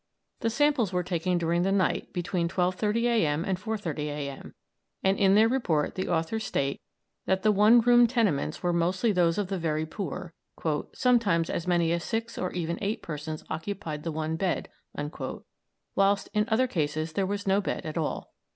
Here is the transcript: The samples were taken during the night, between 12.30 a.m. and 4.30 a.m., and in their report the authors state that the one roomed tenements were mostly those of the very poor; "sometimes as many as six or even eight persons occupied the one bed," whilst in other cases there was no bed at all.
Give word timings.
The 0.39 0.49
samples 0.49 0.91
were 0.91 1.03
taken 1.03 1.37
during 1.37 1.61
the 1.61 1.71
night, 1.71 2.11
between 2.11 2.47
12.30 2.49 3.03
a.m. 3.03 3.45
and 3.45 3.59
4.30 3.59 3.99
a.m., 4.07 4.55
and 5.03 5.15
in 5.15 5.35
their 5.35 5.47
report 5.47 5.93
the 5.93 6.07
authors 6.09 6.43
state 6.43 6.81
that 7.27 7.43
the 7.43 7.51
one 7.51 7.81
roomed 7.81 8.09
tenements 8.09 8.63
were 8.63 8.73
mostly 8.73 9.11
those 9.11 9.37
of 9.37 9.49
the 9.49 9.59
very 9.59 9.85
poor; 9.85 10.33
"sometimes 10.93 11.51
as 11.51 11.67
many 11.67 11.91
as 11.91 12.03
six 12.03 12.35
or 12.39 12.51
even 12.53 12.79
eight 12.81 13.03
persons 13.03 13.43
occupied 13.47 14.01
the 14.01 14.11
one 14.11 14.37
bed," 14.37 14.69
whilst 15.93 16.29
in 16.33 16.45
other 16.49 16.65
cases 16.65 17.13
there 17.13 17.27
was 17.27 17.45
no 17.45 17.61
bed 17.61 17.85
at 17.85 17.95
all. 17.95 18.33